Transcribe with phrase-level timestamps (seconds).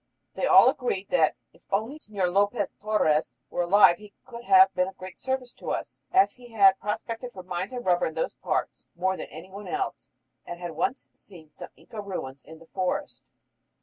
[0.33, 4.87] They all agreed that "if only Señor Lopez Torres were alive he could have been
[4.87, 8.33] of great service" to us, as "he had prospected for mines and rubber in those
[8.33, 10.07] parts more than any one else,
[10.43, 13.21] and had once seen some Inca ruins in the forest!"